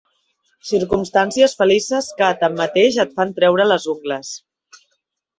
[0.67, 4.33] Circumstàncies felices que, tanmateix, et fan treure les ungles.